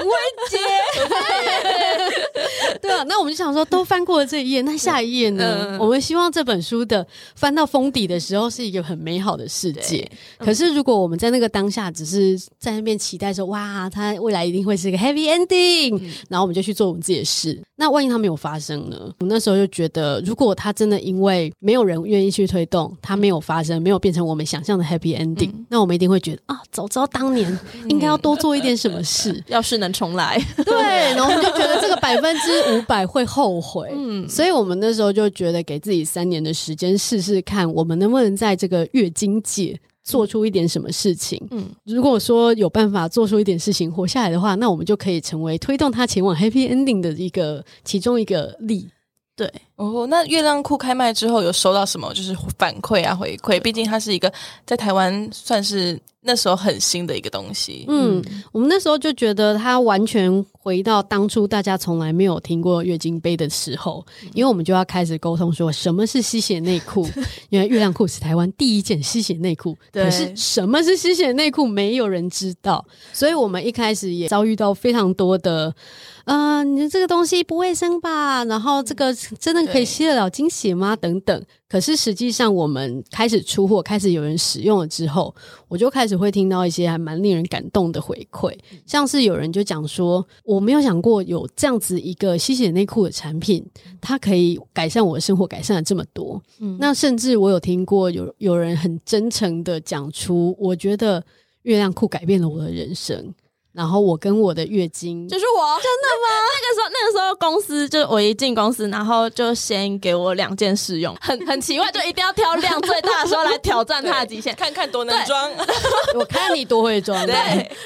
[0.00, 0.12] 会
[0.48, 0.58] 接。
[2.80, 5.68] 对啊， 那我们就想说，都翻过了这一页，那下一页呢？
[5.70, 10.08] 嗯、我们希望这本书的翻到封底的时候是一个很美好的世界。
[10.38, 18.96] 嗯、可是，如果我们在那个当下只是在那边期待说，哇，它未来一定会是一个 happy ending，、嗯、然后我们就去做我们自己的事，那万一它没有发生呢？
[19.18, 29.32] 我们那时候就觉得，如果它真的因为没有人愿意去推动，它没有发生，没有变成我们想象的 happy ending，、嗯、那我们一定会觉得啊，早知道当年应该要多做一点什么事。
[29.32, 30.74] 嗯、 要是能重来，对，
[31.14, 32.69] 然后我们就觉得这个 百分之。
[32.76, 41.40] 五百会后悔，嗯，所以我们那时候就觉得给自己三年的时间试试看，我们能不能在这个月经界做出一点什么事情。
[41.50, 48.88] 嗯，如果说有办法做出一点事情活下来的话，那我们就可以成为推动他前往 happy ending 的一个其中一个力。
[49.36, 53.58] 对，哦，那月亮裤开卖之后有收到什么就是反馈啊回馈？
[53.60, 54.30] 毕竟它是一个
[54.66, 55.98] 在台湾算是。
[56.22, 67.08] 那时候很新的一个东西，嗯，我们那时候就觉得它完全回到当初大家从来没有听过月经杯的时候，因为我们就要开始沟通说什么是吸血内裤，
[67.48, 75.74] 因为月亮裤是台湾第一件吸血内裤，对可是什么是吸血内裤没有人知道，所以我们一开始也遭遇到非常多的，
[76.26, 78.44] 嗯、呃，你这个东西不卫生吧？
[78.44, 80.94] 然后这个真的可以吸得了经血吗？
[80.96, 81.44] 等等。
[81.68, 85.32] 可是实际上，我们开始出货，开始有人使用了之后，
[85.68, 88.52] 我就开始会听到一些还蛮令人感动的回馈，
[88.86, 93.64] 像是有人就讲说，我没有想过有这样子一个吸血内裤的产品，
[94.00, 96.42] 它可以改善我的生活，改善了这么多。
[96.58, 101.24] 嗯，那甚至我有听过有有人很真诚的讲出，我觉得
[101.62, 103.32] 月亮裤改变了我的人生。
[103.72, 106.28] 然后我跟我的月经就是我，真的吗？
[106.60, 115.50] 那个时候，那个时候公司就我一进公司，然后就先给我两件试用，很很奇怪， 就一定要挑量最大的时候来挑战它的极限，看看多能装。
[116.14, 117.24] 我看你多会装。
[117.26, 117.34] 对。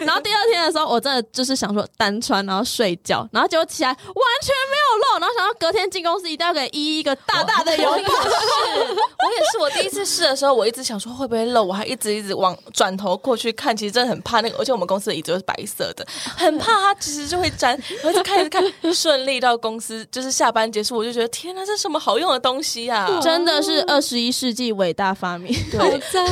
[0.01, 3.97] 然后第二天的时候，我真的就是想说单穿，然后睡觉，然后结果起来完
[4.43, 7.99] 全没有漏，然后想到隔天进公司一定要给依依一个大大的拥抱。
[8.01, 15.74] 是，我也是，我第一次试的时候，我一直想说会不会漏，我还一直一直往转头过去看，其实真的很怕那个，而且我们公司的椅子都是白色。
[15.75, 16.07] 色的，
[16.37, 23.19] 很怕它其实就会粘，然后就开始看，顺利到公司就是下班结束，我就觉得天哪，这什么好用的东西呀、啊！
[23.23, 26.27] 真的是二十一世纪伟大发明，对好赞，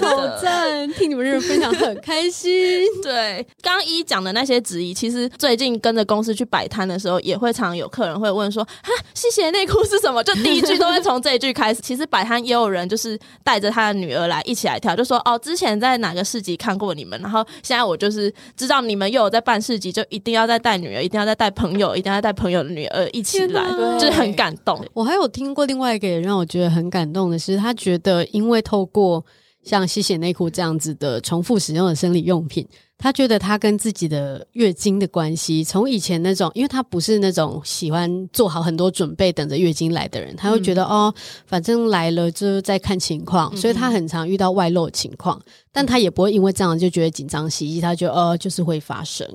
[0.00, 0.90] 好赞！
[0.94, 2.84] 听你们这样分享很开心。
[3.02, 11.80] 对，刚刚一讲的那些质疑，其实最近跟着公司去摆摊的时候，也会常有客人会问说：“哈，吸血内裤是什么？” 就第一句都会从这一句开始。
[11.82, 24.84] 其实摆摊也有人就是带着他的女儿来一起来跳，就说：“哦，之前在哪个市集看过你们，然后现在我就是知道。”你们又有在办市集，就一定要再带女儿，一定要再带朋友，一定要带朋友的女儿一起来，哪就是很感动。
[24.92, 29.24] 我还有听过另外一个让我觉得很感动的是，他觉得因为透过
[29.62, 32.66] 像吸血内裤这样子的重复使用的生理用品。
[32.98, 41.14] 他觉得他跟自己的月经的关系，从以前那种，因为他不是那种喜欢做好很多准备等着月经来的人，他会觉得、嗯、哦，
[41.46, 49.28] 反正来了就再看情况，所以他很常遇到外漏情况，嗯、但他也不会因为这样就觉得紧张兮兮，他就哦，就是会发生。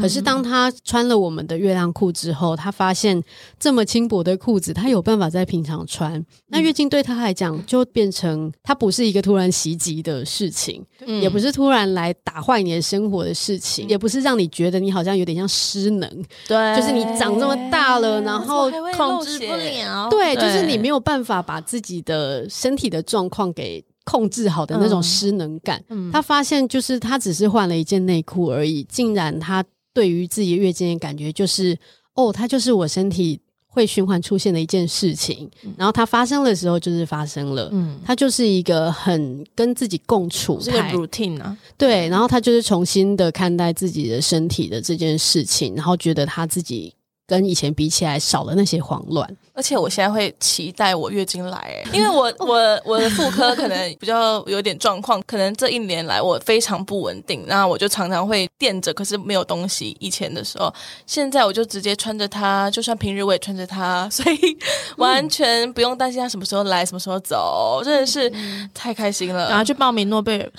[0.00, 3.22] 可是当他穿了我们的月亮裤之后，他发现
[3.60, 6.24] 这么轻薄的裤子，他有办法在平常穿。
[6.48, 16.10] 那月经对他来讲，就变成他不是一个突然袭击的事情，嗯、也不是突然来打坏你的生活的事情，也不是让你觉得你好像有点像失能。
[16.48, 20.08] 对，就是你长这么大了，然后控制不了。
[20.10, 25.82] 对，就是你没有办法把自己的身体的状况给控制好的那种失能感。
[25.88, 29.64] 嗯、他发现，就是他只是换了一件内裤而已，竟然他。
[29.94, 31.78] 对于自己的月经的感觉，就是
[32.14, 46.94] 哦，它就是我身体会循环出现的一件事情，嗯、然后它发生的时候就是发生了，嗯，它就是一个很跟自己共处，这个 routine 啊，对，然后他就是重新的看待自己的身体的这件事情，然后觉得他自己
[47.26, 49.28] 跟以前比起来少了那些慌乱。
[49.56, 59.96] 而且我现在会期待我月经来，哎，因为我我我的妇科可能比较有点状况，可能这一年来我非常不稳定，那我就常常会垫着，可是没有东西。
[60.00, 60.74] 以前的时候，
[61.06, 64.58] 现在我就直接穿着它，就算平日我也穿着它，所以
[64.96, 68.28] 完全不用担心它什么时候来，什么时候走，真的是
[68.74, 69.48] 太开心了。
[69.48, 70.50] 然后去报名诺贝尔，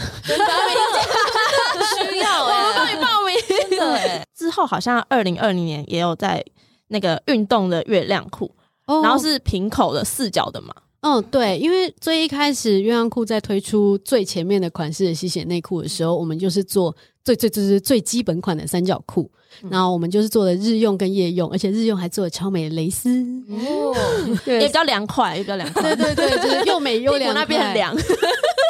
[1.97, 3.35] 需要我们，帮你报名。
[3.77, 6.43] 真的，之后好像二零二零年也有在
[6.87, 8.51] 那个运动的月亮裤。
[8.87, 10.71] Oh, 然后是平口的四角的嘛？
[11.01, 19.27] 嗯，对，因为最一开始月亮裤在推出最前面的款式的吸血内裤的时候，我们就是做最最最最最基本款的三角裤，
[19.63, 23.09] 嗯、然后我们就是做了日用跟夜用，而且日用还做了超美的蕾丝。
[23.49, 23.95] 哦，
[24.45, 24.61] 对。
[24.61, 27.95] 也比较凉快，也比较凉快，对对对，就是又美 又凉，那边很凉。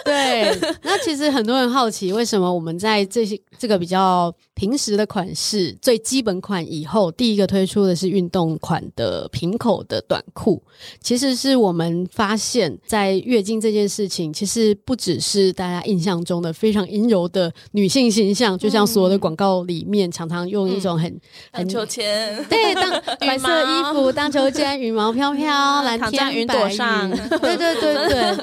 [0.05, 10.61] 对，那其实很多人好奇，为什么我们在这些这个比较平时的款式最基本款以后，第一个推出的是运动款的平口的短裤？
[11.01, 21.19] 其实是我们发现，在月经这件事情，其实不只是大家印象中的非常阴柔的女性形象，就像所有的广告里面常常用一种很
[21.51, 28.37] 很秋千，对，当白色衣服当秋千，羽毛飘飘，蓝天云朵上，对对对对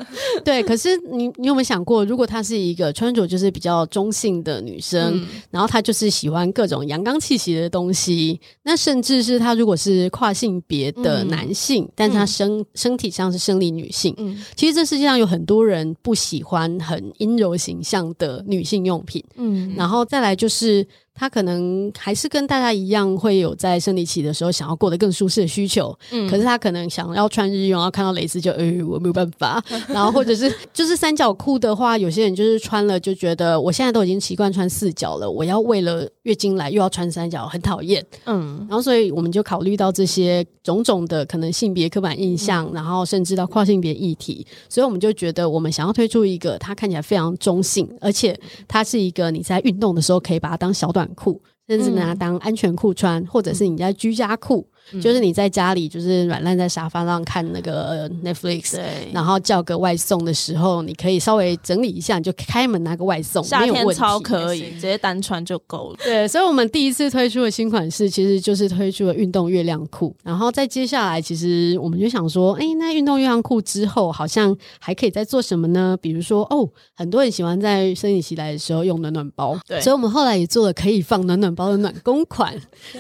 [0.45, 0.63] 对。
[0.65, 1.53] 可是你你。
[1.53, 20.87] 有没有想过，如果她是一个穿着就是比较中性的女生，嗯、然后她就是喜欢各种阳刚气息的东西，那甚至是他如果是跨性别的男性，嗯、但是他身、嗯、身体上是生理女性，嗯、其实这世界上有很多人不喜欢很阴柔形象的女性用品，嗯，然后再来就是。
[21.15, 25.97] 他可能还是跟大家一样，会有在生理期的时候想要过得更舒适的需求。
[26.11, 29.63] 嗯，可是他可能想要穿日用，然后看到蕾丝就，哎、欸，我没有办法。
[29.89, 38.05] 然后或者是就是三角裤的话，有些人就是穿了就觉得，我现在都已经习惯穿四角了，我要为了月经来又要穿三角，很讨厌。
[38.25, 51.03] 嗯，然后所以我们就考虑到这些种种的可能性别刻板印象，嗯、然后甚至到跨性别议题，所以我们就觉得我们想要推出一个它看起来非常中性，而且它是一个你在运动的时候可以把它当小短。
[51.13, 54.69] 短裤，甚至拿它当安全裤穿，嗯、或者是你在居家裤。
[55.01, 58.79] 就是你在家里就是软烂在沙发上看那个 Netflix，
[59.11, 65.99] 然后叫个外送的时候，你可以稍微整理一下，你就开门拿个外送，夏天超可以，直接单穿就够了。
[66.05, 70.15] 对，所以我们第一次推出的新款式，其实就是推出了运动月亮裤。
[70.23, 75.97] 然后在接下来，其实我们就想说，哎，那运动月亮裤之后，好像还可以再做什么呢？
[76.03, 82.55] 比如说，哦，很多人喜欢在生理期来的时候用暖暖包，对，所以我们后来也做了可以放暖暖包的暖宫款，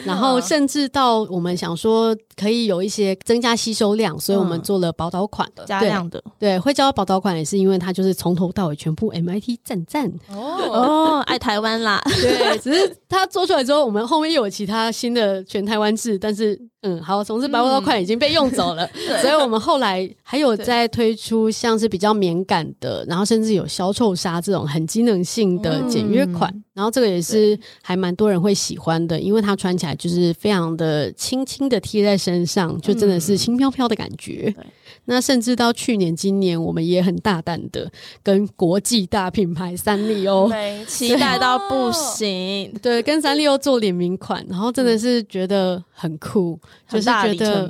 [0.07, 1.71] 然后甚至到我们想。
[1.76, 6.22] 说可以有一些增加吸收量，所以我们做了宝岛款的、嗯、加量的。
[6.38, 10.58] 对，会叫宝岛款也是因为它就是从头到尾全部 MIT 赞赞哦
[11.18, 12.02] 哦，爱台湾啦。
[12.04, 26.51] 对，只是它做出来之后，我们后面又有其他新的全台湾制，但是嗯，好，总之宝岛款已经被用走了， 嗯、所以我们后来还有在推出像是比较敏感的，然后甚至有消臭纱这种很机能性的简约款。
[26.53, 34.55] 嗯然后这个也是还蛮多人会喜欢的，因为它穿起来就是非常的轻轻的贴在身上，就真的是轻飘飘的感觉。
[34.57, 34.64] 嗯
[35.07, 37.90] 那甚至到去年、今年，我们也很大胆的
[38.23, 42.73] 跟国际大品牌三丽鸥， 对，期待到不行。
[42.81, 47.69] 对，跟三丽鸥做联名款，然后真的是觉得很酷，嗯、就是觉得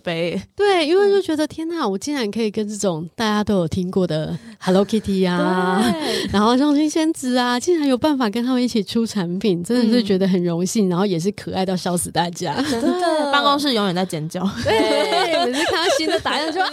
[0.56, 5.84] 对，因为就觉得天哪，我竟然可以跟这种大家都有听过的 Hello Kitty 啊，
[6.32, 12.54] 然后像新仙子啊，竟然有办法跟他们一起出产品，真的是觉得很荣幸，然后也是可爱到笑死大家。
[12.62, 16.68] 真的， 办公室永远在尖叫，对，每次看到新的打样就 啊。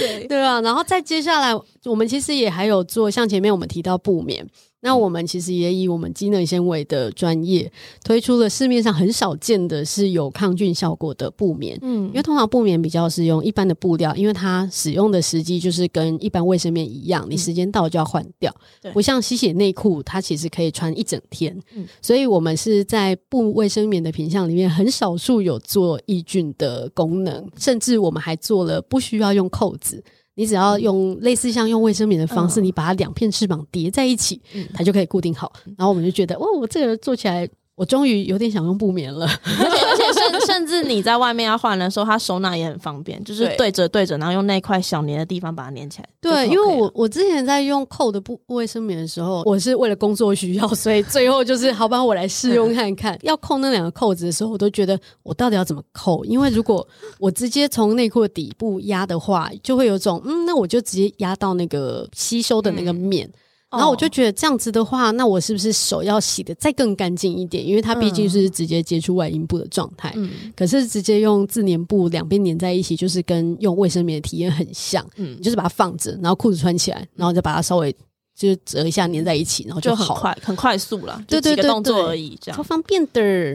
[0.00, 4.44] 对对啊，然后再接下来，我们其实也还有做，像前面我们提到布棉。
[4.86, 7.68] 那我们其实也以我们机能纤维的专业
[8.04, 30.04] 推出了市面上很少见的是有抗菌效果的布棉，嗯，因为通常布棉比较是用一般的布料，因为它使用的时机就是跟一般卫生棉一样，你时间到就要换掉，对，不像吸血内裤，它其实可以穿一整天，嗯，所以我们是在布卫生棉的品相里面很少数有做抑菌的功能，甚至我们还做了不需要用扣子。
[30.36, 34.40] 你只要用类似像用卫生棉的方式，你把它两片翅膀叠在一起，
[34.72, 35.52] 它就可以固定好。
[35.76, 37.48] 然后我们就觉得，哦，我这个做起来。
[37.76, 46.08] 我终于有点想用布棉了， 而且而且甚甚至你在外面要换的时候，它收纳也很方便，就是对着对着，然后用那块小粘的地方把它粘起来。
[46.20, 53.16] 对，因为我我之前在用扣的布卫生棉的时候，我是为了工作需要，所以最后就是好吧，我来试用看看。
[53.22, 56.24] 要扣那两个扣子的时候，我都觉得我到底要怎么扣？
[56.24, 56.86] 因为如果
[57.18, 63.30] 我直接从内裤的底部压的话，就会有种嗯，那我就直接压到那个吸收的那个面。
[63.76, 67.66] 然后我就觉得这样子的话，那我是不是手要洗的再更干净一点？
[67.66, 70.12] 因为它毕竟是直接接触外阴部的状态。
[70.16, 75.06] 嗯，可是直接用自粘布两边粘在一起，就是跟用卫生棉的体验很像。
[75.16, 77.94] 嗯，就是把它放着，然后裤子穿起来，然后再把它稍微。
[78.36, 82.56] 就折一下粘在一起，然后就，好就很快很快速了，对对对，动作而已，这样。
[82.56, 83.12] 超方便的。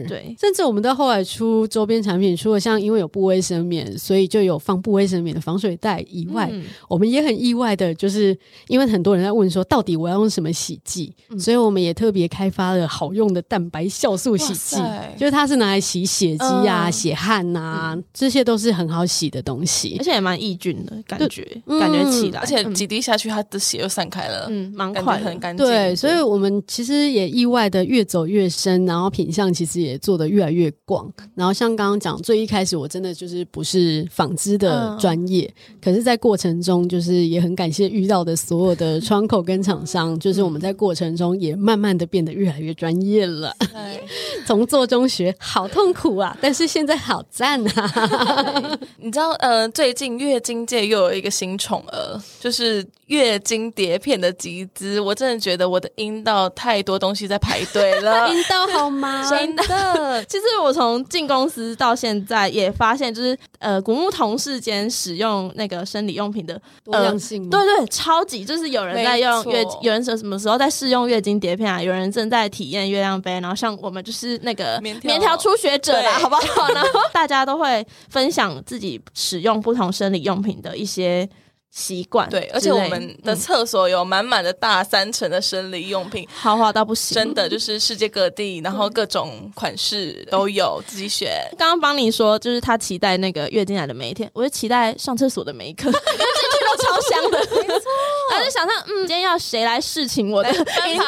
[0.08, 15.14] 对，甚至我们到后来出周边产品，除了像因为有布卫生棉，所以就有放布卫生棉的防水袋以外，嗯、我们也很意外的，就是因为很多人在问说，到底我要用什么洗剂，嗯、所以我们也特别开发了好用的蛋白酵素洗剂，塞。
[15.16, 21.46] 就是它是拿来洗血迹啊、嗯、血汗啊，嗯、这些都是很好洗的东西，而且也蛮抑菌的感觉，
[21.78, 24.71] 感觉起来，而且几滴下去，它的血又散开了，嗯。
[24.72, 25.66] 蛮快，很干净。
[25.66, 31.10] 对，所以我们其实也意外的越走越深，然后品相其实也做的越来越广。
[31.34, 43.54] 然后像刚刚讲，最一开始我真的就是不是纺织的专业，嗯、可是，在过程中就是也很感谢遇到的所有的窗口跟厂商，就是我们在过程中也慢慢的变得越来越专业了。
[44.46, 48.78] 从做中学，好痛苦啊，但是现在好赞啊！
[48.96, 54.61] 你知道，呃，最近月经界又有一个新宠儿，就是月经碟片的集。
[55.04, 59.24] 我真的觉得我的阴道太多东西在排队了， 阴道好吗？
[59.28, 60.24] 真的。
[60.28, 71.82] 其实我从进公司到现在也发现，就是呃，古木同事间使用那个生理用品的多样性、呃，对对，超级就是有人在用月，错有人什什么时候在试用月经碟片啊？
[71.82, 76.68] 有人正在体验月亮杯，然后像我们就是那个棉条初学者啦，好不好？
[76.72, 81.28] 然后大家都会分享自己使用不同生理用品的一些。
[81.74, 91.30] 习惯对，而且我们的厕所有满满的大三层的生理用品，豪华到不行，真的就是世界各地，然后各种款式都有，自己选。
[91.56, 97.84] 刚刚帮你说，就是他期待那个月经来的每一天，我就期待上厕所的每一刻，因为进去都超香的，没错。
[98.30, 100.64] 他就想象，嗯，今天要谁来侍寝我的阴
[100.98, 101.04] 道？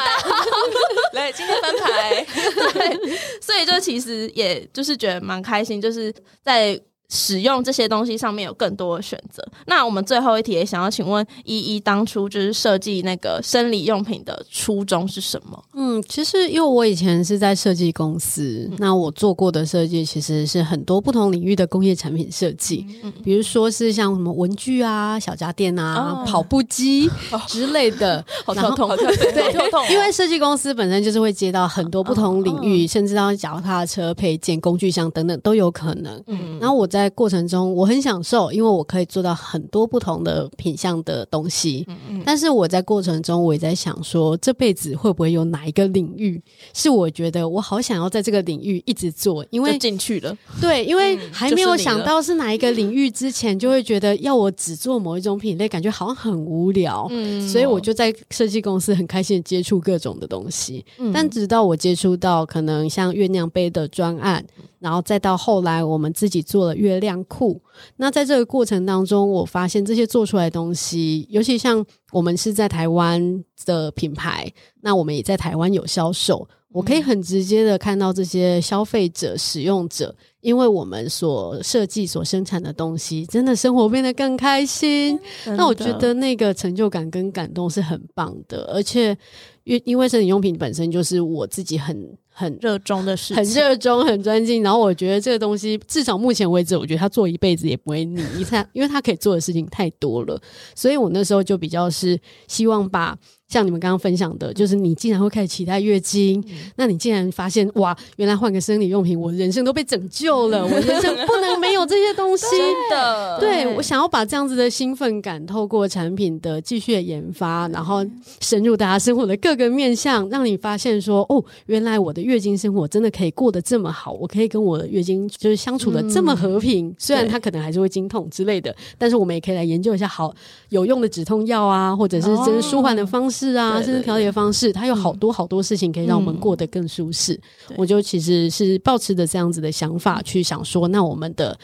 [1.13, 2.25] 来，今天翻牌。
[2.73, 6.11] 对，所以就其实也就是觉得蛮开心，就是
[6.41, 6.81] 在。
[7.09, 9.45] 使用这些东西上面有更多的选择。
[9.67, 15.63] 那我们最后一题也想要请问依依，当初就是设计那个生理用品的初衷是什么？
[15.75, 27.07] 嗯，其实因为我以前是在设计公司，嗯、那我做过的设计其实是很多不同领域的工业产品设计，嗯、比如说是像什么文具啊、小家电啊、哦、跑步机
[27.47, 28.25] 之类的。
[28.45, 36.19] 好头痛，对，因为设计公司本身就是会接到很多不同领域，哦、甚至到脚踏车配件、工具箱等等都有可能。
[36.25, 36.89] 嗯，然后我。
[36.95, 41.83] 在过程中，我很享受，因为我可以做到很多不同的品相的东西。
[41.89, 42.23] 嗯嗯。
[42.25, 46.41] 但是我在过程中，我也在想说，这辈子会不会有哪一个领域
[46.73, 49.45] 是我觉得我好想要在这个领域一直做？
[49.49, 50.33] 因为进去了。
[50.61, 57.07] 对，因为还没有想到是哪一个领域之前，就会觉得要我只做某一种品类，感觉好像很无聊。
[57.09, 57.45] 嗯。
[57.45, 60.85] 所以我就在设计公司很开心的接触各种的东西。
[60.97, 61.11] 嗯。
[61.11, 64.45] 但直到我接触到可能像月亮杯的专案。
[64.85, 67.59] 然后再到后来，我们自己做了月亮裤。
[67.95, 74.47] 那在这个过程当中，我发现这些做出来的东西，尤其像我们是在台湾的品牌，
[74.81, 76.47] 那我们也在台湾有销售。
[76.71, 85.19] 我可以很直接的看到这些消费者、使用者，因为我们所设计、所生产的东西，真的生活变得更开心。
[85.45, 89.17] 那我觉得那个成就感跟感动是很棒的，而且
[89.63, 92.15] 因因为生理用品本身就是我自己很。
[92.37, 94.61] 很热衷的事情，很热衷，很专精。
[94.61, 98.21] 然后我觉得这个东西，至少目前为止，我觉得他做一辈子也不会腻。
[98.35, 100.37] 你看，因为他可以做的事情太多了，
[100.75, 103.17] 所以我那时候就比较是希望把。
[103.47, 112.45] 像你们刚刚分享的，就是你竟然会开始期待月经，嗯、那你竟然发现哇，原来换个生理用品，我人生都被拯救了，我人生不能没有这些东西
[112.89, 113.39] 的。
[113.39, 118.03] 对，我想要把这样子的兴奋感，透过产品的继续的研发，然后
[118.41, 126.87] 深入大家生活的各个面向，让你发现说，哦，原来我的月经生活真的可以过得这么好，我可以跟我的月经就是相处的这么和平。
[126.87, 130.33] 嗯、虽然它可能还是会经痛之类的，但是我们也可以来研究一下好
[130.69, 133.34] 有用的止痛药啊，或者是真舒缓的方式。
[133.35, 137.33] 是啊，甚至调节方式，它有好多好多事情可以让我们过得更舒适。
[137.69, 141.57] 嗯、我就其实是抱持着这样子的想法去想说，那我们的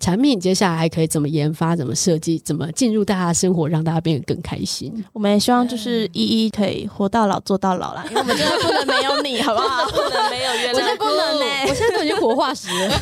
[0.00, 4.92] 产品接下来还可以怎么研发、怎么设计、怎么进入大家的生活，让大家变得更开心。
[5.12, 9.88] 我们也希望就是依依可以活到老做到老啦，因为我们真的不能没有你， 好不好？
[9.88, 11.68] 不能没有月亮，我真的不能呢、欸。
[11.68, 12.88] 我现在都已经活化石了，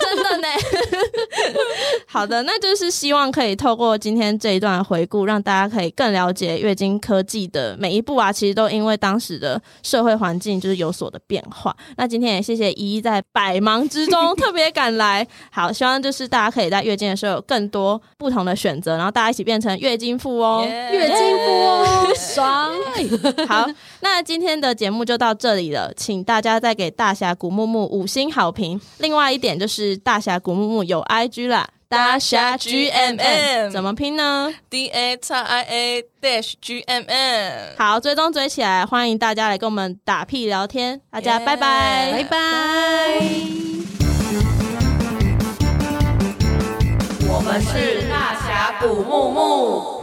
[0.00, 0.48] 真的呢。
[2.06, 11.74] 好的，那就是希望可以透过今天这一段回顾，让大家可以更了解月经科技的每一步啊，其实都因为当时的社会环境就是有所的变化。
[11.96, 22.72] 那今天也谢谢依依在百忙之中 特别赶来，好，希望就是大家可以在月经的时候有更多不同的选择，然后大家一起变成月经富翁月经富翁， 爽。
[23.46, 23.66] 好，
[24.00, 28.80] 那今天的节目就到这里了，请大家再给大侠谷木木五星好评。
[28.98, 37.52] 另外一点就是大侠谷木木有 IG 啦，大侠 G M M 怎么拼呢？D A X I A dash G M M。
[37.78, 42.38] 好，追踪追起来，欢迎大家来跟我们打屁聊天，大家拜拜，拜拜。
[47.26, 49.97] 我们是大侠谷慕慕。